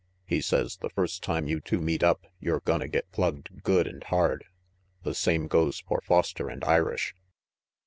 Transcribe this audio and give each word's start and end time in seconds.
"He 0.25 0.41
says 0.41 0.77
the 0.77 0.89
first 0.89 1.21
time 1.21 1.47
you 1.47 1.59
two 1.59 1.79
meet 1.79 2.01
up, 2.01 2.25
you're 2.39 2.61
gonna 2.61 2.87
get 2.87 3.11
plugged 3.11 3.61
good 3.61 3.85
and 3.85 4.03
hard. 4.05 4.45
The 5.03 5.13
same 5.13 5.45
goes 5.47 5.81
for 5.81 6.01
Foster 6.01 6.49
and 6.49 6.63
Irish." 6.63 7.13